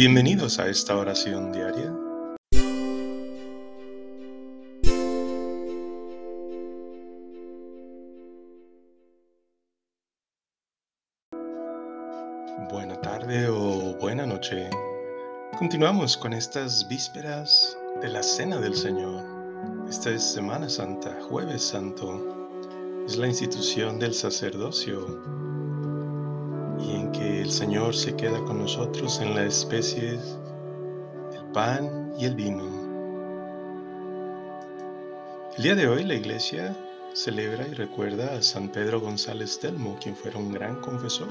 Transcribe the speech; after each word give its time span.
Bienvenidos 0.00 0.58
a 0.58 0.66
esta 0.66 0.96
oración 0.96 1.52
diaria. 1.52 1.92
Buena 12.70 12.98
tarde 13.02 13.48
o 13.48 13.94
buena 14.00 14.24
noche. 14.24 14.70
Continuamos 15.58 16.16
con 16.16 16.32
estas 16.32 16.88
vísperas 16.88 17.76
de 18.00 18.08
la 18.08 18.22
Cena 18.22 18.58
del 18.58 18.74
Señor. 18.74 19.22
Esta 19.86 20.08
es 20.08 20.22
Semana 20.22 20.70
Santa, 20.70 21.14
Jueves 21.28 21.60
Santo. 21.60 23.04
Es 23.06 23.18
la 23.18 23.26
institución 23.26 23.98
del 23.98 24.14
sacerdocio 24.14 25.59
y 26.82 26.94
en 26.94 27.12
que 27.12 27.42
el 27.42 27.50
Señor 27.50 27.94
se 27.94 28.16
queda 28.16 28.38
con 28.44 28.58
nosotros 28.58 29.20
en 29.20 29.34
la 29.34 29.44
especie 29.44 30.12
del 30.12 31.44
pan 31.52 32.12
y 32.18 32.24
el 32.24 32.34
vino. 32.34 32.64
El 35.56 35.62
día 35.62 35.74
de 35.74 35.88
hoy 35.88 36.04
la 36.04 36.14
iglesia 36.14 36.76
celebra 37.12 37.66
y 37.66 37.74
recuerda 37.74 38.34
a 38.34 38.42
San 38.42 38.68
Pedro 38.68 39.00
González 39.00 39.58
Telmo, 39.58 39.98
quien 40.00 40.16
fuera 40.16 40.38
un 40.38 40.52
gran 40.52 40.76
confesor. 40.80 41.28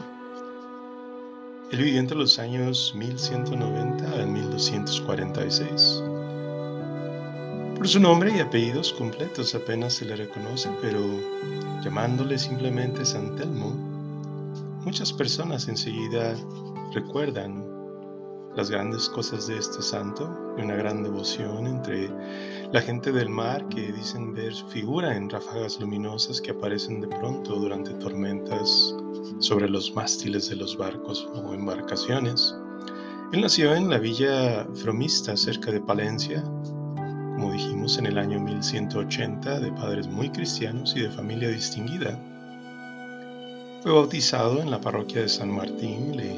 Él 1.72 1.80
vivió 1.80 2.00
entre 2.00 2.18
los 2.18 2.38
años 2.40 2.94
1190 2.96 4.12
al 4.12 4.28
1246. 4.28 6.04
Por 7.78 7.88
su 7.88 8.00
nombre 8.00 8.36
y 8.36 8.40
apellidos 8.40 8.92
completos 8.92 9.56
apenas 9.56 9.94
se 9.94 10.06
le 10.06 10.16
reconoce, 10.16 10.70
pero 10.82 11.00
llamándole 11.82 12.38
simplemente 12.38 13.06
San 13.06 13.36
Telmo, 13.36 13.89
muchas 14.86 15.12
personas 15.14 15.68
enseguida 15.68 16.36
recuerdan 16.94 17.66
las 18.56 18.70
grandes 18.70 19.08
cosas 19.10 19.48
de 19.48 19.58
este 19.58 19.82
santo 19.82 20.36
y 20.58 20.62
una 20.62 20.76
gran 20.76 21.04
devoción 21.04 21.68
entre 21.68 22.10
la 22.74 22.82
gente 22.82 23.12
del 23.12 23.30
mar 23.30 23.68
que 23.70 23.92
dicen 23.92 24.34
ver 24.34 24.54
figura 24.70 25.16
en 25.16 25.30
ráfagas 25.30 25.80
luminosas 25.80 26.42
que 26.42 26.52
aparecen 26.52 27.02
de 27.02 27.08
pronto 27.08 27.56
durante 27.56 27.94
tormentas 27.96 28.96
sobre 29.40 29.70
los 29.70 29.94
mástiles 29.96 30.50
de 30.50 30.56
los 30.56 30.78
barcos 30.78 31.28
o 31.34 31.54
embarcaciones. 31.54 32.56
Él 33.32 33.42
nació 33.42 33.76
en 33.76 33.90
la 33.90 34.00
villa 34.00 34.68
Fromista 34.74 35.38
cerca 35.38 35.72
de 35.72 35.80
Palencia, 35.80 36.44
como 37.36 37.54
dijimos 37.54 37.98
en 38.00 38.08
el 38.08 38.18
año 38.18 38.40
1180, 38.40 39.60
de 39.60 39.72
padres 39.74 40.08
muy 40.08 40.30
cristianos 40.32 40.96
y 40.96 41.02
de 41.02 41.12
familia 41.12 41.50
distinguida. 41.50 42.20
Fue 43.82 43.94
bautizado 43.94 44.62
en 44.62 44.72
la 44.72 44.82
parroquia 44.82 45.22
de 45.22 45.30
San 45.30 45.50
Martín, 45.56 46.18
le 46.18 46.38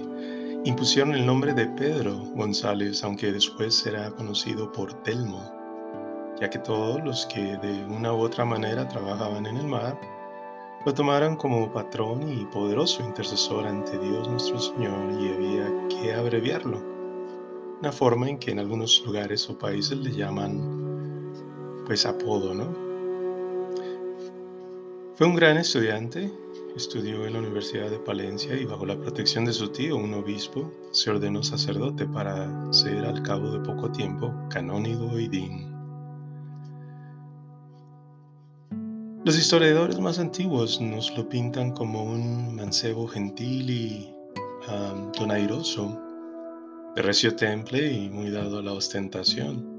impusieron 0.63 1.15
el 1.15 1.25
nombre 1.25 1.55
de 1.55 1.65
Pedro 1.65 2.15
González, 2.35 3.03
aunque 3.03 3.31
después 3.31 3.73
será 3.73 4.11
conocido 4.11 4.71
por 4.71 4.93
Telmo, 5.01 5.41
ya 6.39 6.51
que 6.51 6.59
todos 6.59 7.03
los 7.03 7.25
que 7.25 7.57
de 7.57 7.83
una 7.85 8.13
u 8.13 8.19
otra 8.19 8.45
manera 8.45 8.87
trabajaban 8.87 9.47
en 9.47 9.57
el 9.57 9.65
mar 9.65 9.99
lo 10.85 10.93
tomaron 10.93 11.35
como 11.35 11.71
patrón 11.73 12.31
y 12.31 12.45
poderoso 12.45 13.03
intercesor 13.03 13.65
ante 13.65 13.97
Dios 13.97 14.27
nuestro 14.27 14.59
Señor 14.59 15.11
y 15.19 15.33
había 15.33 15.87
que 15.89 16.13
abreviarlo, 16.13 16.79
una 17.79 17.91
forma 17.91 18.29
en 18.29 18.37
que 18.37 18.51
en 18.51 18.59
algunos 18.59 19.03
lugares 19.03 19.49
o 19.49 19.57
países 19.57 19.97
le 19.97 20.11
llaman 20.11 21.83
pues 21.87 22.05
apodo, 22.05 22.53
¿no? 22.53 22.91
Fue 25.15 25.25
un 25.25 25.35
gran 25.35 25.57
estudiante, 25.57 26.31
Estudió 26.75 27.25
en 27.27 27.33
la 27.33 27.39
Universidad 27.39 27.89
de 27.89 27.99
Palencia 27.99 28.55
y 28.55 28.65
bajo 28.65 28.85
la 28.85 28.97
protección 28.97 29.43
de 29.43 29.51
su 29.51 29.69
tío, 29.69 29.97
un 29.97 30.13
obispo, 30.13 30.71
se 30.91 31.09
ordenó 31.09 31.43
sacerdote 31.43 32.05
para 32.05 32.71
ser 32.71 33.03
al 33.05 33.21
cabo 33.23 33.51
de 33.51 33.59
poco 33.59 33.91
tiempo 33.91 34.33
canónigo 34.49 35.19
y 35.19 35.27
din. 35.27 35.71
Los 39.25 39.37
historiadores 39.37 39.99
más 39.99 40.17
antiguos 40.17 40.81
nos 40.81 41.15
lo 41.15 41.27
pintan 41.27 41.71
como 41.73 42.03
un 42.03 42.55
mancebo 42.55 43.07
gentil 43.07 43.69
y 43.69 44.15
donairoso, 45.19 46.01
de 46.95 47.01
recio 47.01 47.35
temple 47.35 47.91
y 47.91 48.09
muy 48.09 48.29
dado 48.29 48.59
a 48.59 48.61
la 48.61 48.73
ostentación. 48.73 49.69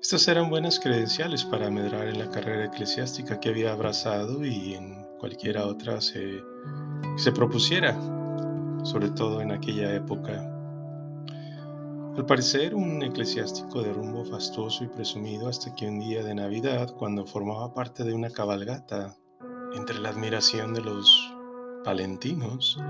Estas 0.00 0.26
eran 0.28 0.48
buenas 0.48 0.80
credenciales 0.80 1.44
para 1.44 1.70
medrar 1.70 2.08
en 2.08 2.18
la 2.18 2.30
carrera 2.30 2.66
eclesiástica 2.66 3.38
que 3.38 3.50
había 3.50 3.72
abrazado 3.72 4.44
y 4.44 4.74
en 4.74 5.11
cualquiera 5.22 5.68
otra 5.68 6.00
se, 6.00 6.42
se 7.16 7.30
propusiera, 7.30 7.96
sobre 8.82 9.08
todo 9.10 9.40
en 9.40 9.52
aquella 9.52 9.94
época. 9.94 10.48
Al 12.16 12.26
parecer, 12.26 12.74
un 12.74 13.00
eclesiástico 13.04 13.82
de 13.82 13.92
rumbo 13.92 14.24
fastuoso 14.24 14.82
y 14.82 14.88
presumido 14.88 15.48
hasta 15.48 15.72
que 15.76 15.86
un 15.86 16.00
día 16.00 16.24
de 16.24 16.34
Navidad, 16.34 16.92
cuando 16.98 17.24
formaba 17.24 17.72
parte 17.72 18.02
de 18.02 18.14
una 18.14 18.30
cabalgata 18.30 19.16
entre 19.76 20.00
la 20.00 20.08
admiración 20.08 20.74
de 20.74 20.80
los 20.80 21.32
palentinos, 21.84 22.80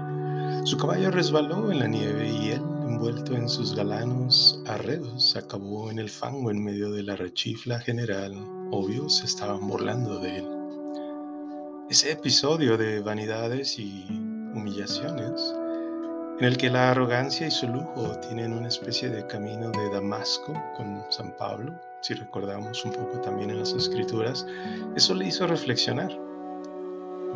su 0.65 0.79
caballo 0.79 1.11
resbaló 1.11 1.71
en 1.71 1.81
la 1.81 1.87
nieve 1.87 2.31
y 2.31 2.49
él, 2.53 2.63
envuelto 2.89 3.35
en 3.35 3.47
sus 3.47 3.75
galanos 3.75 4.59
arreos, 4.67 5.37
acabó 5.37 5.91
en 5.91 5.99
el 5.99 6.09
fango 6.09 6.51
en 6.51 6.65
medio 6.65 6.91
de 6.93 7.03
la 7.03 7.15
rechifla 7.15 7.79
general. 7.79 8.33
Obvio, 8.71 9.11
se 9.11 9.27
estaban 9.27 9.69
burlando 9.69 10.19
de 10.19 10.39
él. 10.39 10.52
Ese 11.93 12.13
episodio 12.13 12.79
de 12.79 13.01
vanidades 13.01 13.79
y 13.79 14.07
humillaciones, 14.55 15.55
en 16.39 16.47
el 16.47 16.57
que 16.57 16.71
la 16.71 16.91
arrogancia 16.91 17.47
y 17.47 17.51
su 17.51 17.69
lujo 17.69 18.19
tienen 18.27 18.55
una 18.55 18.69
especie 18.69 19.11
de 19.11 19.27
camino 19.27 19.71
de 19.71 19.91
Damasco 19.91 20.55
con 20.75 21.05
San 21.11 21.37
Pablo, 21.37 21.79
si 22.01 22.15
recordamos 22.15 22.83
un 22.87 22.93
poco 22.93 23.21
también 23.21 23.51
en 23.51 23.59
las 23.59 23.75
escrituras, 23.75 24.47
eso 24.97 25.13
le 25.13 25.27
hizo 25.27 25.47
reflexionar. 25.47 26.19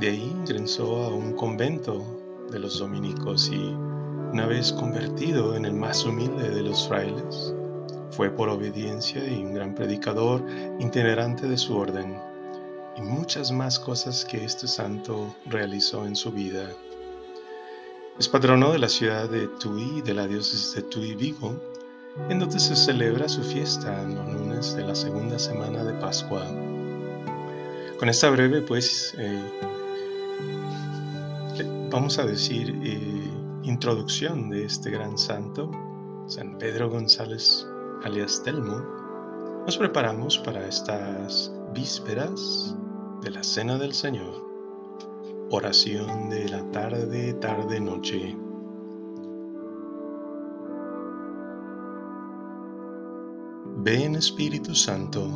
De 0.01 0.09
ahí 0.09 0.35
ingresó 0.35 1.05
a 1.05 1.15
un 1.15 1.35
convento 1.35 2.03
de 2.51 2.59
los 2.59 2.79
dominicos 2.79 3.51
y, 3.53 3.59
una 3.59 4.47
vez 4.47 4.73
convertido 4.73 5.55
en 5.55 5.67
el 5.67 5.75
más 5.75 6.03
humilde 6.07 6.49
de 6.49 6.63
los 6.63 6.89
frailes, 6.89 7.55
fue 8.09 8.31
por 8.31 8.49
obediencia 8.49 9.23
y 9.23 9.45
un 9.45 9.53
gran 9.53 9.75
predicador 9.75 10.43
itinerante 10.81 11.47
de 11.47 11.59
su 11.59 11.77
orden 11.77 12.17
y 12.97 13.03
muchas 13.03 13.53
más 13.53 13.79
cosas 13.79 14.25
que 14.25 14.45
este 14.45 14.67
santo 14.67 15.35
realizó 15.47 16.07
en 16.07 16.17
su 16.17 16.33
vida. 16.33 16.71
Es 18.19 18.29
patrono 18.29 18.73
de 18.73 18.79
la 18.79 18.89
ciudad 18.89 19.29
de 19.29 19.47
Tui, 19.47 20.01
de 20.01 20.15
la 20.15 20.27
diócesis 20.27 20.75
de 20.75 20.83
Tui 20.83 21.15
Vigo, 21.15 21.55
en 22.31 22.39
donde 22.39 22.59
se 22.59 22.75
celebra 22.75 23.29
su 23.29 23.43
fiesta 23.43 24.03
en 24.03 24.15
los 24.15 24.33
lunes 24.33 24.75
de 24.75 24.85
la 24.85 24.95
segunda 24.95 25.39
semana 25.39 25.85
de 25.85 25.93
Pascua. 25.95 26.43
Con 27.99 28.09
esta 28.09 28.31
breve, 28.31 28.63
pues, 28.63 29.15
eh, 29.19 29.43
vamos 31.91 32.19
a 32.19 32.25
decir, 32.25 32.75
eh, 32.83 33.31
introducción 33.65 34.49
de 34.49 34.65
este 34.65 34.91
gran 34.91 35.19
santo, 35.19 35.71
San 36.27 36.57
Pedro 36.57 36.89
González 36.89 37.67
alias 38.05 38.43
Telmo, 38.43 38.81
nos 39.67 39.77
preparamos 39.77 40.39
para 40.39 40.67
estas 40.67 41.53
vísperas 41.75 42.75
de 43.27 43.33
la 43.33 43.43
Cena 43.43 43.77
del 43.77 43.93
Señor. 43.93 44.41
Oración 45.51 46.31
de 46.31 46.49
la 46.49 46.63
tarde, 46.71 47.35
tarde, 47.35 47.81
noche. 47.81 48.37
Ven 53.79 54.15
Espíritu 54.15 54.77
Santo, 54.77 55.29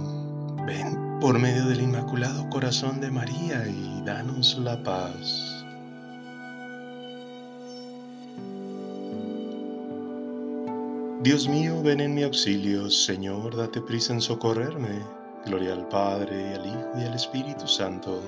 ven 0.64 1.18
por 1.20 1.36
medio 1.40 1.64
del 1.66 1.80
Inmaculado 1.80 2.48
Corazón 2.48 3.00
de 3.00 3.10
María 3.10 3.66
y 3.66 4.00
danos 4.04 4.56
la 4.56 4.80
paz. 4.84 5.64
Dios 11.24 11.48
mío, 11.48 11.82
ven 11.82 11.98
en 11.98 12.14
mi 12.14 12.22
auxilio, 12.22 12.88
Señor, 12.88 13.56
date 13.56 13.80
prisa 13.80 14.12
en 14.12 14.20
socorrerme. 14.20 15.19
Gloria 15.46 15.72
al 15.72 15.88
Padre, 15.88 16.50
y 16.50 16.54
al 16.54 16.66
Hijo, 16.66 16.90
y 16.98 17.04
al 17.04 17.14
Espíritu 17.14 17.66
Santo, 17.66 18.20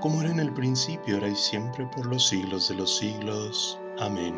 como 0.00 0.20
era 0.20 0.30
en 0.30 0.40
el 0.40 0.52
principio, 0.52 1.14
ahora 1.14 1.28
y 1.28 1.36
siempre, 1.36 1.88
por 1.96 2.06
los 2.06 2.28
siglos 2.28 2.68
de 2.68 2.74
los 2.74 2.96
siglos. 2.96 3.78
Amén. 3.98 4.34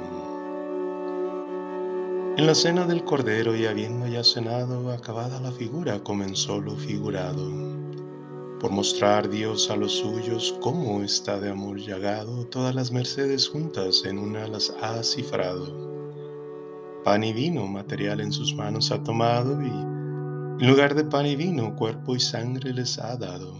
En 2.37 2.47
la 2.47 2.55
cena 2.55 2.87
del 2.87 3.05
Cordero, 3.05 3.57
y 3.57 3.67
habiendo 3.67 4.07
ya 4.07 4.23
cenado, 4.23 4.93
acabada 4.93 5.41
la 5.41 5.51
figura, 5.51 5.99
comenzó 6.01 6.61
lo 6.61 6.77
figurado. 6.77 7.51
Por 8.61 8.71
mostrar 8.71 9.29
Dios 9.29 9.71
a 9.71 9.77
los 9.77 9.93
suyos 9.93 10.57
cómo 10.61 11.03
está 11.03 11.41
de 11.41 11.51
amor 11.51 11.79
llagado, 11.79 12.47
todas 12.47 12.75
las 12.75 12.93
mercedes 12.93 13.49
juntas 13.49 14.05
en 14.05 14.19
una 14.19 14.47
las 14.47 14.71
ha 14.81 15.03
cifrado. 15.03 15.95
Pan 17.05 17.25
y 17.25 17.33
vino 17.33 17.67
material 17.67 18.21
en 18.21 18.33
sus 18.33 18.55
manos 18.55 18.91
ha 18.91 19.03
tomado 19.03 19.61
y 19.61 19.94
en 20.61 20.69
lugar 20.69 20.95
de 20.95 21.05
pan 21.05 21.27
y 21.27 21.37
vino, 21.37 21.75
cuerpo 21.75 22.15
y 22.15 22.21
sangre 22.21 22.73
les 22.73 22.99
ha 22.99 23.17
dado. 23.17 23.55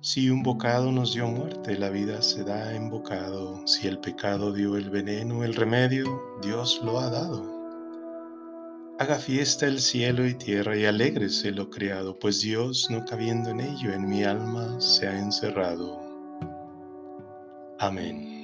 Si 0.00 0.30
un 0.30 0.42
bocado 0.42 0.90
nos 0.92 1.12
dio 1.12 1.26
muerte, 1.26 1.76
la 1.78 1.90
vida 1.90 2.22
se 2.22 2.42
da 2.42 2.74
en 2.74 2.88
bocado. 2.88 3.66
Si 3.66 3.86
el 3.86 3.98
pecado 3.98 4.52
dio 4.52 4.76
el 4.76 4.88
veneno, 4.88 5.44
el 5.44 5.54
remedio, 5.54 6.06
Dios 6.40 6.80
lo 6.82 6.98
ha 6.98 7.10
dado. 7.10 7.60
Haga 8.98 9.16
fiesta 9.16 9.66
el 9.66 9.80
cielo 9.80 10.26
y 10.26 10.34
tierra 10.34 10.76
y 10.76 10.86
alégrese 10.86 11.50
lo 11.50 11.68
creado, 11.68 12.18
pues 12.18 12.40
Dios, 12.40 12.86
no 12.90 13.04
cabiendo 13.04 13.50
en 13.50 13.60
ello, 13.60 13.92
en 13.92 14.08
mi 14.08 14.24
alma 14.24 14.80
se 14.80 15.08
ha 15.08 15.18
encerrado. 15.18 16.00
Amén. 17.78 18.39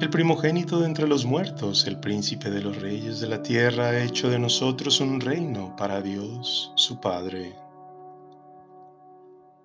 El 0.00 0.10
primogénito 0.10 0.80
de 0.80 0.86
entre 0.86 1.06
los 1.06 1.24
muertos, 1.24 1.86
el 1.86 2.00
príncipe 2.00 2.50
de 2.50 2.60
los 2.60 2.82
reyes 2.82 3.20
de 3.20 3.28
la 3.28 3.42
tierra, 3.44 3.86
ha 3.86 4.02
hecho 4.02 4.28
de 4.28 4.40
nosotros 4.40 5.00
un 5.00 5.20
reino 5.20 5.74
para 5.76 6.02
Dios, 6.02 6.72
su 6.74 7.00
Padre. 7.00 7.54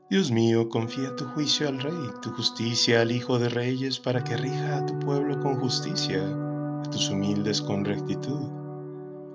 Dios 0.08 0.30
mío, 0.30 0.70
confía 0.70 1.16
tu 1.16 1.26
juicio 1.26 1.68
al 1.68 1.80
Rey, 1.80 1.94
tu 2.22 2.30
justicia 2.32 3.02
al 3.02 3.12
Hijo 3.12 3.40
de 3.40 3.50
Reyes, 3.50 4.00
para 4.00 4.24
que 4.24 4.38
rija 4.38 4.78
a 4.78 4.86
tu 4.86 5.00
pueblo 5.00 5.40
con 5.40 5.60
justicia, 5.60 6.24
a 6.24 6.84
tus 6.92 7.10
humildes 7.10 7.60
con 7.60 7.84
rectitud. 7.84 8.52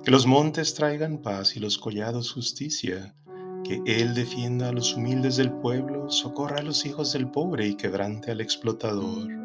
Que 0.04 0.12
los 0.12 0.26
montes 0.26 0.74
traigan 0.74 1.18
paz 1.18 1.56
y 1.56 1.60
los 1.60 1.76
collados 1.76 2.32
justicia, 2.32 3.16
que 3.64 3.82
Él 3.84 4.14
defienda 4.14 4.68
a 4.68 4.72
los 4.72 4.94
humildes 4.94 5.36
del 5.36 5.52
pueblo, 5.52 6.08
socorra 6.08 6.58
a 6.58 6.62
los 6.62 6.86
hijos 6.86 7.12
del 7.12 7.28
pobre 7.28 7.66
y 7.66 7.74
quebrante 7.74 8.30
al 8.30 8.40
explotador. 8.40 9.43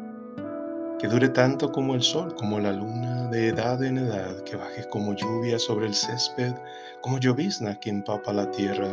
Que 1.00 1.08
dure 1.08 1.28
tanto 1.30 1.72
como 1.72 1.94
el 1.94 2.02
sol, 2.02 2.34
como 2.34 2.60
la 2.60 2.72
luna, 2.72 3.28
de 3.28 3.48
edad 3.48 3.82
en 3.82 3.98
edad, 3.98 4.42
que 4.44 4.56
baje 4.56 4.86
como 4.88 5.14
lluvia 5.14 5.58
sobre 5.58 5.86
el 5.86 5.94
césped, 5.94 6.52
como 7.00 7.18
llovizna 7.18 7.80
que 7.80 7.90
empapa 7.90 8.32
la 8.32 8.50
tierra 8.50 8.88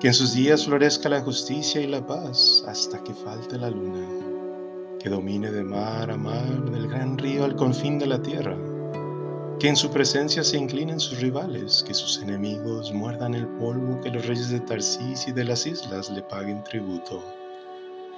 que 0.00 0.08
en 0.08 0.14
sus 0.14 0.34
días 0.34 0.66
florezca 0.66 1.08
la 1.08 1.22
justicia 1.22 1.80
y 1.80 1.86
la 1.86 2.06
paz 2.06 2.62
hasta 2.68 3.02
que 3.02 3.14
falte 3.14 3.56
la 3.56 3.70
luna. 3.70 4.06
Que 5.00 5.08
domine 5.08 5.50
de 5.50 5.64
mar 5.64 6.10
a 6.10 6.16
mar, 6.18 6.70
del 6.70 6.88
gran 6.88 7.16
río 7.16 7.44
al 7.44 7.56
confín 7.56 7.98
de 7.98 8.06
la 8.06 8.20
tierra. 8.20 8.58
Que 9.58 9.68
en 9.68 9.76
su 9.76 9.90
presencia 9.90 10.44
se 10.44 10.58
inclinen 10.58 11.00
sus 11.00 11.20
rivales, 11.20 11.82
que 11.86 11.94
sus 11.94 12.20
enemigos 12.20 12.92
muerdan 12.92 13.34
el 13.34 13.46
polvo, 13.46 13.98
que 14.02 14.10
los 14.10 14.26
reyes 14.26 14.50
de 14.50 14.60
Tarsis 14.60 15.28
y 15.28 15.32
de 15.32 15.44
las 15.44 15.66
islas 15.66 16.10
le 16.10 16.22
paguen 16.22 16.62
tributo. 16.64 17.22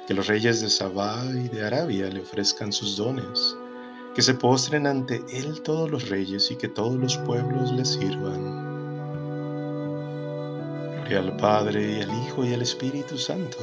Que 0.09 0.15
los 0.15 0.27
reyes 0.27 0.61
de 0.61 0.69
Sabá 0.69 1.23
y 1.27 1.49
de 1.49 1.65
Arabia 1.65 2.09
le 2.09 2.23
ofrezcan 2.23 2.73
sus 2.73 2.97
dones. 2.97 3.57
Que 4.17 4.23
se 4.23 4.35
postren 4.35 4.89
ante 4.89 5.23
él 5.31 5.63
todos 5.63 5.89
los 5.89 6.09
reyes 6.09 6.51
y 6.51 6.57
que 6.57 6.67
todos 6.67 6.97
los 6.97 7.17
pueblos 7.19 7.71
le 7.71 7.85
sirvan 7.85 8.69
al 11.17 11.37
Padre, 11.37 11.99
y 11.99 12.03
al 12.03 12.11
Hijo, 12.25 12.45
y 12.45 12.53
al 12.53 12.63
Espíritu 12.63 13.17
Santo, 13.17 13.59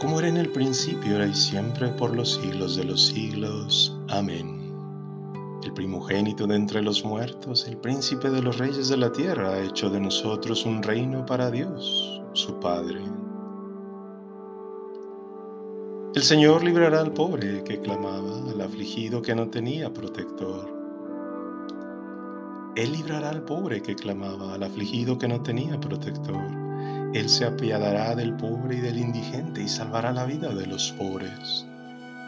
como 0.00 0.18
era 0.18 0.28
en 0.28 0.36
el 0.36 0.50
principio, 0.50 1.12
ahora 1.12 1.26
y 1.26 1.34
siempre, 1.34 1.88
por 1.88 2.14
los 2.14 2.34
siglos 2.34 2.76
de 2.76 2.84
los 2.84 3.06
siglos. 3.06 3.96
Amén. 4.08 4.62
El 5.62 5.72
primogénito 5.72 6.46
de 6.46 6.56
entre 6.56 6.82
los 6.82 7.04
muertos, 7.04 7.66
el 7.66 7.76
príncipe 7.78 8.30
de 8.30 8.42
los 8.42 8.58
reyes 8.58 8.88
de 8.88 8.96
la 8.96 9.12
tierra, 9.12 9.50
ha 9.50 9.62
hecho 9.62 9.90
de 9.90 10.00
nosotros 10.00 10.64
un 10.66 10.82
reino 10.82 11.24
para 11.24 11.50
Dios, 11.50 12.20
su 12.32 12.58
Padre. 12.60 13.00
El 16.16 16.22
Señor 16.22 16.64
librará 16.64 17.00
al 17.00 17.12
pobre 17.12 17.62
que 17.62 17.78
clamaba, 17.78 18.50
al 18.50 18.62
afligido 18.62 19.20
que 19.20 19.34
no 19.34 19.50
tenía 19.50 19.92
protector. 19.92 20.66
Él 22.74 22.92
librará 22.92 23.28
al 23.28 23.42
pobre 23.42 23.82
que 23.82 23.94
clamaba, 23.94 24.54
al 24.54 24.62
afligido 24.62 25.18
que 25.18 25.28
no 25.28 25.42
tenía 25.42 25.78
protector. 25.78 26.42
Él 27.12 27.28
se 27.28 27.44
apiadará 27.44 28.14
del 28.14 28.34
pobre 28.34 28.76
y 28.76 28.80
del 28.80 28.96
indigente 28.96 29.62
y 29.62 29.68
salvará 29.68 30.10
la 30.10 30.24
vida 30.24 30.54
de 30.54 30.66
los 30.66 30.90
pobres. 30.92 31.66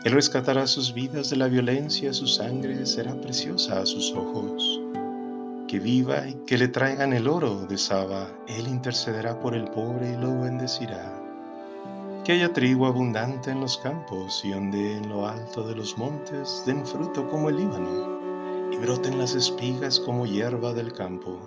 Él 0.05 0.13
rescatará 0.13 0.67
sus 0.67 0.93
vidas 0.93 1.31
de 1.31 1.37
la 1.37 1.49
violencia, 1.49 2.13
su 2.13 2.27
sangre 2.27 2.85
será 2.85 3.19
preciosa 3.19 3.81
a 3.81 3.87
sus 3.87 4.13
ojos. 4.13 4.83
Que 5.67 5.81
viva 5.81 6.29
y 6.29 6.35
que 6.47 6.59
le 6.59 6.69
traigan 6.69 7.15
el 7.15 7.27
oro 7.27 7.65
de 7.65 7.79
Saba, 7.79 8.29
Él 8.49 8.69
intercederá 8.69 9.41
por 9.41 9.55
el 9.55 9.65
pobre 9.65 10.13
y 10.13 10.21
lo 10.21 10.39
bendecirá. 10.41 11.18
Que 12.29 12.35
haya 12.35 12.53
trigo 12.53 12.87
abundante 12.87 13.51
en 13.51 13.61
los 13.61 13.79
campos 13.79 14.45
y 14.45 14.53
onde 14.53 14.99
en 14.99 15.09
lo 15.09 15.27
alto 15.27 15.67
de 15.67 15.75
los 15.75 15.97
montes 15.97 16.63
den 16.67 16.85
fruto 16.85 17.27
como 17.27 17.49
el 17.49 17.57
Líbano 17.57 18.71
y 18.71 18.77
broten 18.77 19.19
las 19.19 19.35
espigas 19.35 19.99
como 19.99 20.27
hierba 20.27 20.75
del 20.75 20.93
campo. 20.93 21.41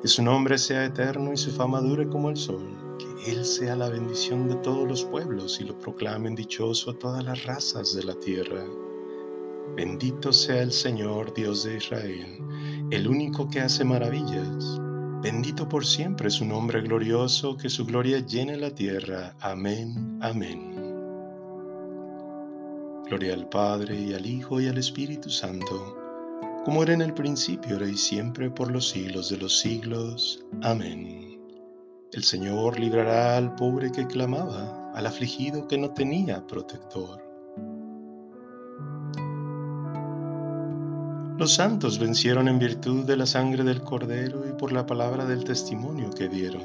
Que 0.00 0.06
su 0.06 0.22
nombre 0.22 0.58
sea 0.58 0.84
eterno 0.84 1.32
y 1.32 1.36
su 1.36 1.50
fama 1.50 1.80
dure 1.80 2.08
como 2.08 2.30
el 2.30 2.36
sol. 2.36 2.68
Que 3.00 3.32
Él 3.32 3.44
sea 3.44 3.74
la 3.74 3.88
bendición 3.88 4.46
de 4.48 4.54
todos 4.54 4.86
los 4.86 5.04
pueblos 5.06 5.60
y 5.60 5.64
lo 5.64 5.76
proclamen 5.76 6.36
dichoso 6.36 6.92
a 6.92 6.98
todas 7.00 7.24
las 7.24 7.42
razas 7.42 7.92
de 7.96 8.04
la 8.04 8.14
tierra. 8.14 8.64
Bendito 9.74 10.32
sea 10.32 10.62
el 10.62 10.70
Señor 10.70 11.34
Dios 11.34 11.64
de 11.64 11.78
Israel, 11.78 12.38
el 12.92 13.08
único 13.08 13.48
que 13.48 13.58
hace 13.58 13.82
maravillas. 13.82 14.80
Bendito 15.22 15.68
por 15.68 15.84
siempre 15.84 16.30
su 16.30 16.44
nombre 16.44 16.80
glorioso, 16.82 17.56
que 17.56 17.68
su 17.68 17.84
gloria 17.84 18.20
llene 18.20 18.56
la 18.56 18.70
tierra. 18.70 19.34
Amén, 19.40 20.18
amén. 20.20 20.74
Gloria 23.06 23.34
al 23.34 23.48
Padre 23.48 24.00
y 24.00 24.14
al 24.14 24.26
Hijo 24.26 24.60
y 24.60 24.68
al 24.68 24.78
Espíritu 24.78 25.30
Santo 25.30 26.06
como 26.66 26.82
era 26.82 26.94
en 26.94 27.00
el 27.00 27.14
principio, 27.14 27.74
ahora 27.74 27.88
y 27.88 27.96
siempre, 27.96 28.50
por 28.50 28.72
los 28.72 28.88
siglos 28.88 29.30
de 29.30 29.36
los 29.36 29.60
siglos. 29.60 30.44
Amén. 30.62 31.40
El 32.12 32.24
Señor 32.24 32.80
librará 32.80 33.36
al 33.36 33.54
pobre 33.54 33.92
que 33.92 34.04
clamaba, 34.04 34.90
al 34.92 35.06
afligido 35.06 35.68
que 35.68 35.78
no 35.78 35.90
tenía 35.90 36.44
protector. 36.44 37.25
Los 41.38 41.54
santos 41.54 41.98
vencieron 41.98 42.48
en 42.48 42.58
virtud 42.58 43.04
de 43.04 43.16
la 43.16 43.26
sangre 43.26 43.62
del 43.62 43.82
Cordero 43.82 44.44
y 44.48 44.52
por 44.58 44.72
la 44.72 44.86
palabra 44.86 45.24
del 45.24 45.44
testimonio 45.44 46.10
que 46.10 46.28
dieron. 46.28 46.64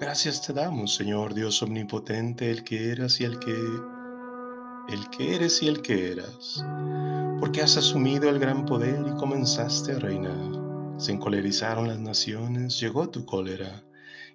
Gracias 0.00 0.42
te 0.42 0.52
damos, 0.52 0.94
Señor 0.94 1.34
Dios 1.34 1.62
omnipotente, 1.62 2.50
el 2.50 2.64
que 2.64 2.90
eras 2.92 3.20
y 3.20 3.24
el 3.24 3.38
que 3.38 3.56
el 4.88 5.10
que 5.10 5.36
eres 5.36 5.62
y 5.62 5.68
el 5.68 5.80
que 5.80 6.12
eras 6.12 6.64
porque 7.42 7.60
has 7.60 7.76
asumido 7.76 8.30
el 8.30 8.38
gran 8.38 8.64
poder 8.66 9.04
y 9.04 9.16
comenzaste 9.18 9.90
a 9.90 9.98
reinar. 9.98 10.94
Se 10.96 11.10
encolerizaron 11.10 11.88
las 11.88 11.98
naciones, 11.98 12.78
llegó 12.78 13.08
tu 13.08 13.26
cólera, 13.26 13.82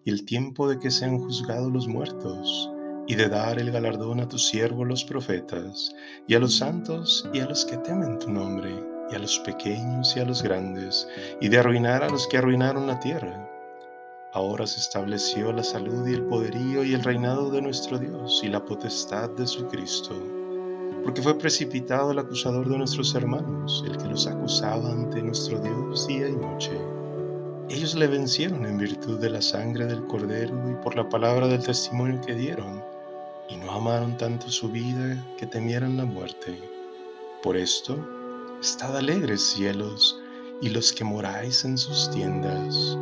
y 0.04 0.10
el 0.10 0.26
tiempo 0.26 0.68
de 0.68 0.78
que 0.78 0.92
sean 0.92 1.18
juzgados 1.18 1.72
los 1.72 1.88
muertos, 1.88 2.70
y 3.08 3.16
de 3.16 3.30
dar 3.30 3.60
el 3.60 3.72
galardón 3.72 4.20
a 4.20 4.28
tus 4.28 4.48
siervos 4.48 4.88
los 4.88 5.04
profetas, 5.04 5.96
y 6.28 6.36
a 6.36 6.40
los 6.40 6.58
santos 6.58 7.30
y 7.34 7.40
a 7.40 7.46
los 7.46 7.66
que 7.66 7.78
temen 7.78 8.20
tu 8.20 8.30
nombre, 8.30 8.72
y 9.12 9.16
a 9.16 9.20
los 9.20 9.40
pequeños 9.40 10.16
y 10.16 10.20
a 10.20 10.26
los 10.26 10.44
grandes, 10.44 11.08
y 11.42 11.48
de 11.48 11.58
arruinar 11.58 12.04
a 12.04 12.10
los 12.10 12.28
que 12.28 12.38
arruinaron 12.38 12.88
la 12.88 13.00
tierra. 13.00 13.50
Ahora 14.34 14.68
se 14.68 14.80
estableció 14.80 15.52
la 15.52 15.64
salud 15.64 16.08
y 16.08 16.14
el 16.14 16.24
poderío 16.24 16.84
y 16.84 16.94
el 16.94 17.04
reinado 17.04 17.50
de 17.50 17.62
nuestro 17.62 17.98
Dios 17.98 18.42
y 18.44 18.50
la 18.50 18.64
potestad 18.64 19.30
de 19.32 19.48
su 19.48 19.68
Cristo 19.68 20.14
porque 21.08 21.22
fue 21.22 21.38
precipitado 21.38 22.12
el 22.12 22.20
acusador 22.20 22.68
de 22.68 22.80
nuestros 22.80 23.16
hermanos, 23.16 23.82
el 23.88 23.96
que 23.96 24.10
los 24.10 24.28
acusaba 24.28 24.92
ante 24.92 25.22
nuestro 25.22 25.58
Dios 25.58 26.06
día 26.06 26.28
y 26.28 26.36
noche. 26.36 26.72
Ellos 27.70 27.96
le 27.96 28.08
vencieron 28.08 28.66
en 28.66 28.78
virtud 28.78 29.18
de 29.18 29.30
la 29.30 29.42
sangre 29.42 29.86
del 29.86 30.06
Cordero 30.08 30.54
y 30.70 30.74
por 30.84 30.98
la 30.98 31.08
palabra 31.08 31.48
del 31.48 31.64
testimonio 31.64 32.20
que 32.26 32.36
dieron, 32.36 32.84
y 33.50 33.58
no 33.58 33.72
amaron 33.72 34.18
tanto 34.18 34.50
su 34.50 34.70
vida 34.70 35.24
que 35.38 35.48
temieran 35.48 35.98
la 35.98 36.06
muerte. 36.06 36.60
Por 37.44 37.58
esto, 37.58 37.98
estad 38.62 38.98
alegres 38.98 39.42
cielos 39.42 40.20
y 40.62 40.70
los 40.70 40.92
que 40.92 41.04
moráis 41.04 41.66
en 41.66 41.78
sus 41.78 42.10
tiendas. 42.12 42.98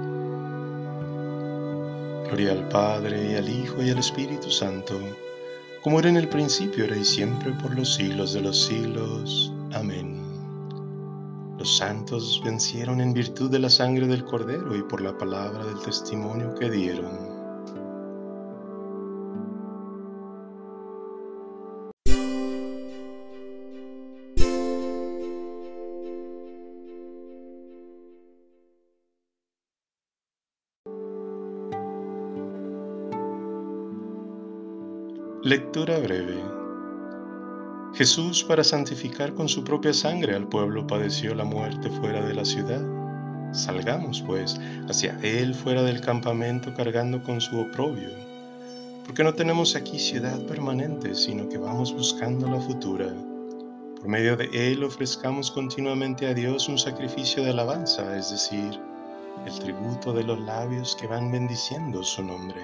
Gloria 2.27 2.51
al 2.51 2.67
Padre 2.69 3.31
y 3.31 3.35
al 3.35 3.49
Hijo 3.49 3.81
y 3.81 3.89
al 3.89 3.99
Espíritu 3.99 4.49
Santo 4.49 4.99
como 5.85 5.99
era 5.99 6.09
en 6.09 6.17
el 6.17 6.27
principio, 6.27 6.85
era 6.85 6.97
y 6.97 7.05
siempre, 7.05 7.51
por 7.61 7.75
los 7.75 7.93
siglos 7.93 8.33
de 8.33 8.41
los 8.41 8.59
siglos. 8.59 9.53
Amén. 9.71 10.19
Los 11.59 11.77
santos 11.77 12.41
vencieron 12.43 13.01
en 13.01 13.13
virtud 13.13 13.51
de 13.51 13.59
la 13.59 13.69
sangre 13.69 14.07
del 14.07 14.25
Cordero 14.25 14.75
y 14.75 14.81
por 14.81 14.99
la 14.99 15.15
palabra 15.15 15.63
del 15.63 15.77
testimonio 15.81 16.55
que 16.55 16.71
dieron. 16.71 17.34
Lectura 35.45 35.99
breve. 35.99 36.43
Jesús, 37.93 38.43
para 38.43 38.63
santificar 38.63 39.35
con 39.35 39.47
su 39.47 39.63
propia 39.63 39.93
sangre 39.93 40.33
al 40.33 40.47
pueblo, 40.47 40.87
padeció 40.87 41.35
la 41.35 41.43
muerte 41.43 41.87
fuera 41.87 42.25
de 42.25 42.33
la 42.33 42.43
ciudad. 42.43 42.81
Salgamos, 43.53 44.23
pues, 44.23 44.59
hacia 44.89 45.15
Él 45.21 45.53
fuera 45.53 45.83
del 45.83 46.01
campamento 46.01 46.73
cargando 46.73 47.21
con 47.21 47.39
su 47.41 47.59
oprobio, 47.59 48.09
porque 49.05 49.23
no 49.23 49.35
tenemos 49.35 49.75
aquí 49.75 49.99
ciudad 49.99 50.39
permanente, 50.47 51.13
sino 51.13 51.47
que 51.47 51.59
vamos 51.59 51.93
buscando 51.93 52.49
la 52.49 52.59
futura. 52.59 53.13
Por 53.97 54.07
medio 54.07 54.35
de 54.35 54.49
Él 54.51 54.83
ofrezcamos 54.83 55.51
continuamente 55.51 56.25
a 56.25 56.33
Dios 56.33 56.67
un 56.67 56.79
sacrificio 56.79 57.43
de 57.43 57.51
alabanza, 57.51 58.17
es 58.17 58.31
decir, 58.31 58.79
el 59.45 59.59
tributo 59.59 60.11
de 60.11 60.23
los 60.23 60.39
labios 60.39 60.97
que 60.99 61.05
van 61.05 61.31
bendiciendo 61.31 62.01
su 62.01 62.23
nombre. 62.23 62.63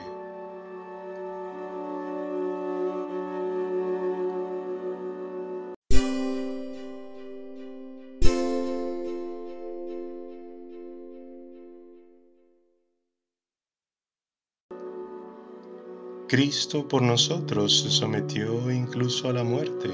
Cristo 16.32 16.88
por 16.88 17.02
nosotros 17.02 17.82
se 17.82 17.90
sometió 17.90 18.72
incluso 18.72 19.28
a 19.28 19.34
la 19.34 19.44
muerte. 19.44 19.90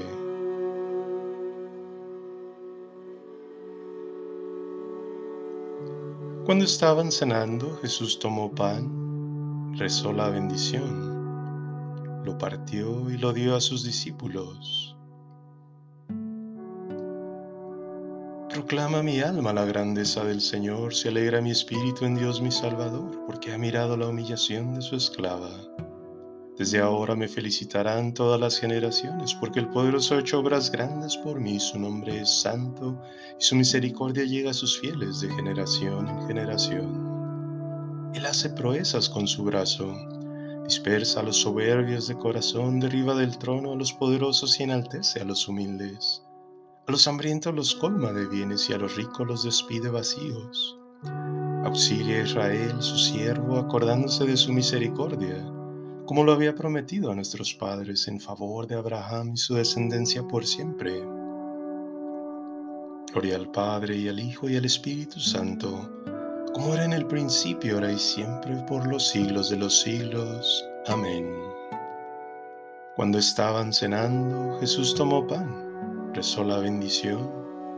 Cuando 6.46 6.64
estaban 6.64 7.10
cenando, 7.10 7.76
Jesús 7.82 8.20
tomó 8.20 8.54
pan, 8.54 9.74
rezó 9.76 10.12
la 10.12 10.28
bendición, 10.28 12.22
lo 12.24 12.38
partió 12.38 13.10
y 13.10 13.18
lo 13.18 13.32
dio 13.32 13.56
a 13.56 13.60
sus 13.60 13.82
discípulos. 13.82 14.96
Proclama 18.48 19.02
mi 19.02 19.18
alma 19.22 19.52
la 19.52 19.64
grandeza 19.64 20.22
del 20.22 20.40
Señor, 20.40 20.94
se 20.94 21.08
alegra 21.08 21.40
mi 21.40 21.50
espíritu 21.50 22.04
en 22.04 22.14
Dios 22.14 22.40
mi 22.40 22.52
Salvador, 22.52 23.24
porque 23.26 23.52
ha 23.52 23.58
mirado 23.58 23.96
la 23.96 24.06
humillación 24.06 24.76
de 24.76 24.82
su 24.82 24.94
esclava. 24.94 25.77
Desde 26.58 26.80
ahora 26.80 27.14
me 27.14 27.28
felicitarán 27.28 28.12
todas 28.12 28.40
las 28.40 28.58
generaciones, 28.58 29.32
porque 29.32 29.60
el 29.60 29.68
poderoso 29.68 30.16
ha 30.16 30.18
hecho 30.18 30.40
obras 30.40 30.72
grandes 30.72 31.16
por 31.18 31.40
mí, 31.40 31.60
su 31.60 31.78
nombre 31.78 32.20
es 32.20 32.40
santo, 32.40 33.00
y 33.38 33.44
su 33.44 33.54
misericordia 33.54 34.24
llega 34.24 34.50
a 34.50 34.54
sus 34.54 34.80
fieles 34.80 35.20
de 35.20 35.30
generación 35.30 36.08
en 36.08 36.26
generación. 36.26 38.10
Él 38.12 38.26
hace 38.26 38.50
proezas 38.50 39.08
con 39.08 39.28
su 39.28 39.44
brazo, 39.44 39.94
dispersa 40.64 41.20
a 41.20 41.22
los 41.22 41.36
soberbios 41.36 42.08
de 42.08 42.18
corazón, 42.18 42.80
derriba 42.80 43.14
del 43.14 43.38
trono 43.38 43.74
a 43.74 43.76
los 43.76 43.92
poderosos 43.92 44.58
y 44.58 44.64
enaltece 44.64 45.20
a 45.20 45.24
los 45.24 45.46
humildes. 45.46 46.24
A 46.88 46.90
los 46.90 47.06
hambrientos 47.06 47.54
los 47.54 47.72
colma 47.76 48.12
de 48.12 48.26
bienes 48.26 48.68
y 48.68 48.72
a 48.72 48.78
los 48.78 48.96
ricos 48.96 49.24
los 49.24 49.44
despide 49.44 49.90
vacíos. 49.90 50.76
Auxilia 51.64 52.18
a 52.18 52.24
Israel, 52.24 52.74
su 52.80 52.98
siervo, 52.98 53.58
acordándose 53.58 54.24
de 54.24 54.36
su 54.36 54.52
misericordia 54.52 55.54
como 56.08 56.24
lo 56.24 56.32
había 56.32 56.54
prometido 56.54 57.12
a 57.12 57.14
nuestros 57.14 57.52
padres 57.52 58.08
en 58.08 58.18
favor 58.18 58.66
de 58.66 58.76
Abraham 58.76 59.32
y 59.34 59.36
su 59.36 59.56
descendencia 59.56 60.26
por 60.26 60.46
siempre. 60.46 61.04
Gloria 63.12 63.36
al 63.36 63.50
Padre 63.50 63.94
y 63.94 64.08
al 64.08 64.18
Hijo 64.18 64.48
y 64.48 64.56
al 64.56 64.64
Espíritu 64.64 65.20
Santo, 65.20 65.86
como 66.54 66.72
era 66.72 66.86
en 66.86 66.94
el 66.94 67.06
principio, 67.06 67.74
ahora 67.74 67.92
y 67.92 67.98
siempre, 67.98 68.56
por 68.66 68.86
los 68.86 69.06
siglos 69.06 69.50
de 69.50 69.58
los 69.58 69.82
siglos. 69.82 70.66
Amén. 70.86 71.30
Cuando 72.96 73.18
estaban 73.18 73.70
cenando, 73.70 74.58
Jesús 74.60 74.94
tomó 74.94 75.26
pan, 75.26 76.10
rezó 76.14 76.42
la 76.42 76.56
bendición, 76.56 77.30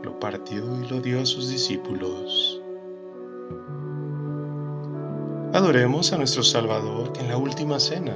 lo 0.03 0.17
partió 0.21 0.81
y 0.81 0.87
lo 0.87 1.01
dio 1.01 1.19
a 1.19 1.25
sus 1.25 1.49
discípulos 1.49 2.61
Adoremos 5.53 6.13
a 6.13 6.17
nuestro 6.17 6.43
Salvador 6.43 7.11
que 7.11 7.19
en 7.19 7.27
la 7.27 7.35
última 7.35 7.77
cena, 7.77 8.15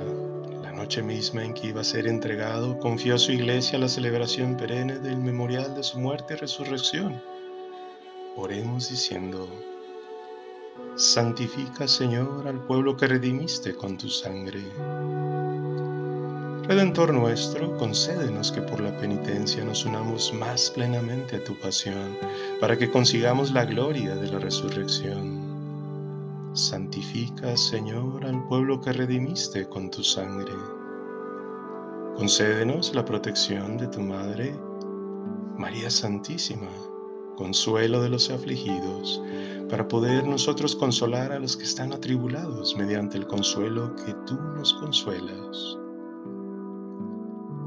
la 0.63 0.72
noche 0.72 1.04
misma 1.04 1.44
en 1.44 1.54
que 1.54 1.68
iba 1.68 1.82
a 1.82 1.84
ser 1.84 2.08
entregado, 2.08 2.80
confió 2.80 3.15
a 3.15 3.18
su 3.18 3.34
iglesia 3.34 3.77
la 3.77 3.89
celebración 3.89 4.56
perenne 4.56 5.00
del 5.00 5.18
memorial 5.18 5.75
de 5.75 5.84
su 5.84 6.00
muerte 6.00 6.36
y 6.36 6.38
resurrección. 6.38 7.22
Oremos 8.38 8.89
diciendo, 8.89 9.50
Santifica, 10.96 11.89
Señor, 11.89 12.48
al 12.48 12.62
pueblo 12.62 12.96
que 12.96 13.08
redimiste 13.08 13.75
con 13.75 13.98
tu 13.98 14.08
sangre. 14.08 14.63
Redentor 16.70 17.13
nuestro, 17.13 17.75
concédenos 17.75 18.54
que 18.54 18.62
por 18.62 18.80
la 18.80 18.98
penitencia 18.98 19.62
nos 19.65 19.84
unamos 19.84 20.34
más 20.34 20.72
plenamente 20.72 21.36
a 21.36 21.44
tu 21.44 21.54
pasión, 21.60 22.18
para 22.62 22.77
que 22.77 22.89
consigamos 22.89 23.51
la 23.51 23.65
gloria 23.65 24.15
de 24.15 24.32
la 24.32 24.39
resurrección 24.39 25.45
Santifica, 26.55 27.57
Señor, 27.57 28.25
al 28.25 28.47
pueblo 28.47 28.79
que 28.79 28.93
redimiste 28.93 29.67
con 29.67 29.91
tu 29.91 30.01
sangre. 30.01 30.53
Concédenos 32.15 32.95
la 32.95 33.03
protección 33.03 33.75
de 33.77 33.88
tu 33.88 34.00
Madre, 34.00 34.57
María 35.57 35.89
Santísima, 35.89 36.69
consuelo 37.35 38.01
de 38.01 38.07
los 38.07 38.29
afligidos, 38.29 39.21
para 39.69 39.85
poder 39.89 40.25
nosotros 40.25 40.77
consolar 40.77 41.33
a 41.33 41.39
los 41.39 41.57
que 41.57 41.65
están 41.65 41.91
atribulados 41.91 42.77
mediante 42.77 43.17
el 43.17 43.27
consuelo 43.27 43.93
que 44.05 44.13
tú 44.25 44.35
nos 44.55 44.74
consuelas. 44.75 45.77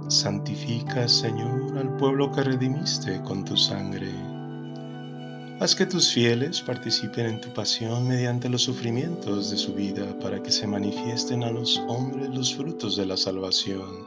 Santifica, 0.09 1.07
Señor, 1.07 1.77
al 1.77 1.95
pueblo 1.99 2.33
que 2.33 2.43
redimiste 2.43 3.21
con 3.25 3.45
tu 3.45 3.55
sangre 3.55 4.11
Haz 5.61 5.75
que 5.75 5.87
tus 5.87 6.13
fieles 6.13 6.63
participen 6.63 7.27
en 7.27 7.41
tu 7.41 7.53
pasión 7.53 8.07
mediante 8.07 8.49
los 8.49 8.63
sufrimientos 8.63 9.51
de 9.51 9.57
su 9.57 9.75
vida 9.75 10.17
para 10.21 10.41
que 10.41 10.53
se 10.53 10.69
manifiesten 10.69 11.43
a 11.43 11.51
los 11.51 11.83
hombres 11.89 12.29
los 12.33 12.55
frutos 12.55 12.95
de 12.95 13.07
la 13.07 13.17
salvación. 13.17 14.07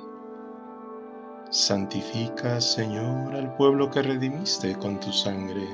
Santifica, 1.49 2.61
Señor, 2.61 3.35
al 3.35 3.53
pueblo 3.57 3.91
que 3.91 4.01
redimiste 4.01 4.77
con 4.77 4.97
tu 5.01 5.11
sangre. 5.11 5.67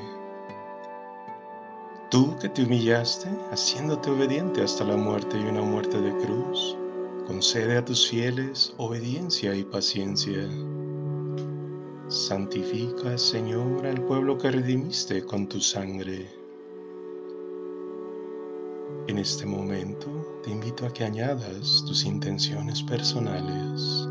Tú 2.09 2.35
que 2.41 2.49
te 2.49 2.63
humillaste, 2.63 3.29
haciéndote 3.51 4.09
obediente 4.09 4.63
hasta 4.63 4.83
la 4.83 4.97
muerte 4.97 5.37
y 5.37 5.43
una 5.43 5.61
muerte 5.61 6.01
de 6.01 6.11
cruz, 6.25 6.75
concede 7.27 7.77
a 7.77 7.85
tus 7.85 8.09
fieles 8.09 8.73
obediencia 8.77 9.53
y 9.53 9.63
paciencia 9.63 10.49
Santifica, 12.09 13.17
Señor, 13.17 13.85
al 13.85 14.01
pueblo 14.05 14.37
que 14.37 14.49
redimiste 14.49 15.25
con 15.25 15.45
tu 15.45 15.59
sangre. 15.59 16.25
En 19.07 19.17
este 19.17 19.45
momento 19.45 20.39
te 20.41 20.51
invito 20.51 20.85
a 20.85 20.93
que 20.93 21.03
añadas 21.03 21.83
tus 21.85 22.05
intenciones 22.05 22.81
personales. 22.81 24.07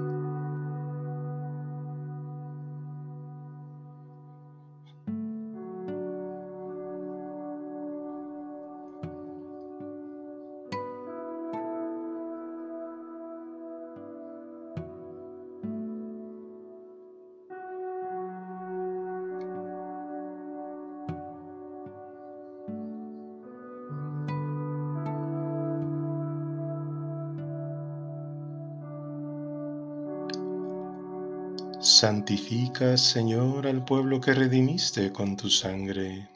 Santifica, 31.80 32.97
Señor, 32.97 33.66
al 33.66 33.85
pueblo 33.85 34.18
que 34.18 34.33
redimiste 34.33 35.12
con 35.12 35.37
tu 35.37 35.50
sangre. 35.50 36.26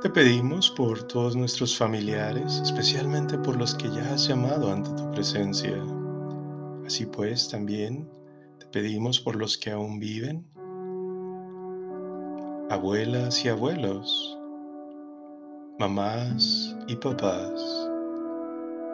Te 0.00 0.08
pedimos 0.08 0.70
por 0.70 1.02
todos 1.02 1.34
nuestros 1.34 1.76
familiares, 1.76 2.60
especialmente 2.62 3.36
por 3.38 3.56
los 3.56 3.74
que 3.74 3.90
ya 3.90 4.14
has 4.14 4.28
llamado 4.28 4.72
ante 4.72 4.90
tu 4.90 5.10
presencia. 5.10 5.76
Así 6.86 7.06
pues, 7.06 7.48
también 7.48 8.08
te 8.60 8.66
pedimos 8.66 9.18
por 9.18 9.34
los 9.34 9.58
que 9.58 9.72
aún 9.72 9.98
viven, 9.98 10.46
abuelas 12.70 13.44
y 13.44 13.48
abuelos, 13.48 14.38
mamás 15.80 16.76
y 16.86 16.94
papás, 16.94 17.90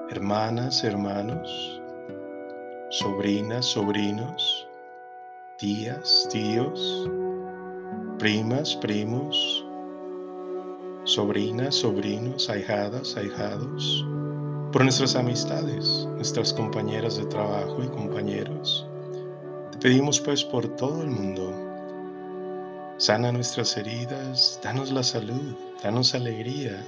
hermanas, 0.08 0.82
hermanos, 0.82 1.82
sobrinas, 2.90 3.66
sobrinos, 3.66 4.67
tías, 5.58 6.28
tíos, 6.32 7.08
primas, 8.18 8.74
primos, 8.76 9.64
sobrinas, 11.04 11.74
sobrinos, 11.74 12.48
ahijadas, 12.48 13.16
ahijados, 13.16 14.06
por 14.72 14.82
nuestras 14.82 15.14
amistades, 15.14 16.08
nuestras 16.16 16.52
compañeras 16.52 17.16
de 17.18 17.26
trabajo 17.26 17.82
y 17.82 17.88
compañeros. 17.88 18.86
Te 19.72 19.78
pedimos 19.78 20.20
pues 20.20 20.44
por 20.44 20.66
todo 20.76 21.02
el 21.02 21.10
mundo. 21.10 21.52
Sana 22.96 23.30
nuestras 23.30 23.76
heridas, 23.76 24.60
danos 24.62 24.90
la 24.90 25.02
salud, 25.02 25.54
danos 25.82 26.14
alegría 26.14 26.82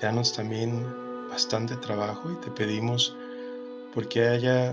danos 0.00 0.32
también 0.32 0.84
bastante 1.28 1.76
trabajo 1.76 2.30
y 2.32 2.36
te 2.36 2.50
pedimos 2.50 3.14
porque 3.94 4.26
haya 4.26 4.72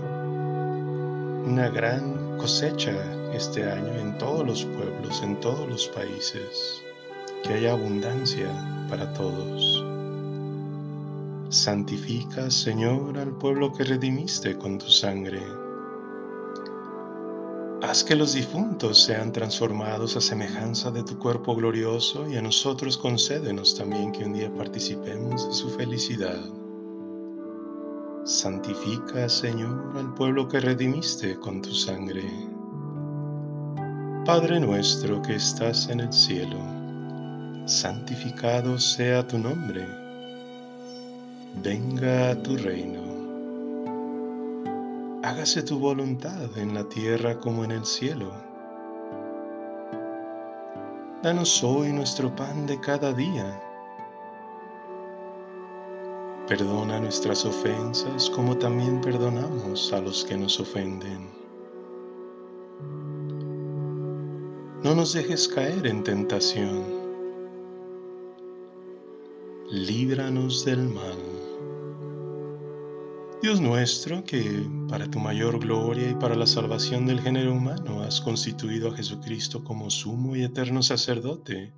una 1.48 1.70
gran 1.70 2.36
cosecha 2.36 2.92
este 3.32 3.64
año 3.64 3.94
en 3.94 4.18
todos 4.18 4.46
los 4.46 4.64
pueblos, 4.66 5.22
en 5.22 5.40
todos 5.40 5.66
los 5.66 5.88
países, 5.88 6.82
que 7.42 7.54
haya 7.54 7.72
abundancia 7.72 8.48
para 8.90 9.10
todos. 9.14 9.82
Santifica, 11.48 12.50
Señor, 12.50 13.16
al 13.16 13.30
pueblo 13.38 13.72
que 13.72 13.84
redimiste 13.84 14.58
con 14.58 14.76
tu 14.76 14.90
sangre. 14.90 15.40
Haz 17.80 18.04
que 18.04 18.14
los 18.14 18.34
difuntos 18.34 19.02
sean 19.02 19.32
transformados 19.32 20.16
a 20.16 20.20
semejanza 20.20 20.90
de 20.90 21.02
tu 21.02 21.18
cuerpo 21.18 21.56
glorioso 21.56 22.28
y 22.28 22.36
a 22.36 22.42
nosotros 22.42 22.98
concédenos 22.98 23.74
también 23.74 24.12
que 24.12 24.24
un 24.24 24.34
día 24.34 24.52
participemos 24.54 25.48
de 25.48 25.54
su 25.54 25.70
felicidad. 25.70 26.57
Santifica, 28.28 29.26
Señor, 29.26 29.96
al 29.96 30.12
pueblo 30.12 30.46
que 30.48 30.60
redimiste 30.60 31.40
con 31.40 31.62
tu 31.62 31.72
sangre. 31.72 32.24
Padre 34.26 34.60
nuestro 34.60 35.22
que 35.22 35.36
estás 35.36 35.88
en 35.88 36.00
el 36.00 36.12
cielo, 36.12 36.58
santificado 37.64 38.78
sea 38.78 39.26
tu 39.26 39.38
nombre. 39.38 39.88
Venga 41.62 42.32
a 42.32 42.42
tu 42.42 42.58
reino. 42.58 43.00
Hágase 45.22 45.62
tu 45.62 45.78
voluntad 45.78 46.58
en 46.58 46.74
la 46.74 46.86
tierra 46.86 47.38
como 47.38 47.64
en 47.64 47.70
el 47.70 47.86
cielo. 47.86 48.30
Danos 51.22 51.64
hoy 51.64 51.94
nuestro 51.94 52.36
pan 52.36 52.66
de 52.66 52.78
cada 52.78 53.14
día 53.14 53.58
Perdona 56.48 56.98
nuestras 56.98 57.44
ofensas 57.44 58.30
como 58.30 58.56
también 58.56 59.02
perdonamos 59.02 59.92
a 59.92 60.00
los 60.00 60.24
que 60.24 60.34
nos 60.34 60.58
ofenden. 60.58 61.28
No 64.82 64.94
nos 64.94 65.12
dejes 65.12 65.46
caer 65.46 65.86
en 65.86 66.02
tentación. 66.02 66.86
Líbranos 69.70 70.64
del 70.64 70.88
mal. 70.88 71.18
Dios 73.42 73.60
nuestro, 73.60 74.24
que 74.24 74.66
para 74.88 75.06
tu 75.10 75.18
mayor 75.18 75.58
gloria 75.58 76.08
y 76.10 76.14
para 76.14 76.34
la 76.34 76.46
salvación 76.46 77.04
del 77.04 77.20
género 77.20 77.52
humano 77.52 78.00
has 78.00 78.22
constituido 78.22 78.88
a 78.88 78.96
Jesucristo 78.96 79.62
como 79.62 79.90
sumo 79.90 80.34
y 80.34 80.44
eterno 80.44 80.82
sacerdote, 80.82 81.74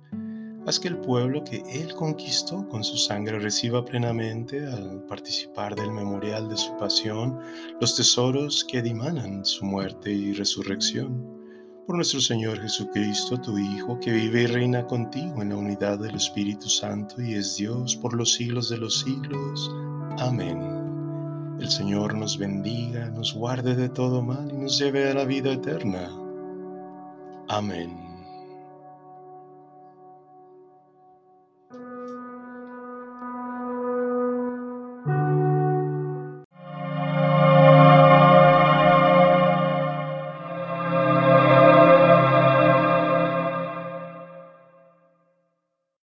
Haz 0.67 0.79
que 0.79 0.89
el 0.89 0.97
pueblo 0.97 1.43
que 1.43 1.63
Él 1.71 1.93
conquistó 1.95 2.67
con 2.69 2.83
su 2.83 2.95
sangre 2.95 3.39
reciba 3.39 3.83
plenamente, 3.83 4.63
al 4.67 5.03
participar 5.07 5.75
del 5.75 5.91
memorial 5.91 6.49
de 6.49 6.57
su 6.57 6.77
pasión, 6.77 7.39
los 7.79 7.95
tesoros 7.95 8.63
que 8.63 8.83
dimanan 8.83 9.43
su 9.43 9.65
muerte 9.65 10.11
y 10.11 10.33
resurrección. 10.33 11.41
Por 11.87 11.95
nuestro 11.95 12.21
Señor 12.21 12.61
Jesucristo, 12.61 13.41
tu 13.41 13.57
Hijo, 13.57 13.99
que 13.99 14.11
vive 14.11 14.43
y 14.43 14.47
reina 14.47 14.85
contigo 14.85 15.41
en 15.41 15.49
la 15.49 15.55
unidad 15.55 15.97
del 15.97 16.15
Espíritu 16.15 16.69
Santo 16.69 17.19
y 17.19 17.33
es 17.33 17.57
Dios 17.57 17.95
por 17.95 18.13
los 18.13 18.33
siglos 18.33 18.69
de 18.69 18.77
los 18.77 18.99
siglos. 18.99 19.71
Amén. 20.19 20.61
El 21.59 21.69
Señor 21.69 22.13
nos 22.13 22.37
bendiga, 22.37 23.09
nos 23.09 23.33
guarde 23.33 23.75
de 23.75 23.89
todo 23.89 24.21
mal 24.21 24.51
y 24.51 24.57
nos 24.57 24.77
lleve 24.77 25.09
a 25.09 25.15
la 25.15 25.25
vida 25.25 25.53
eterna. 25.53 26.07
Amén. 27.47 28.10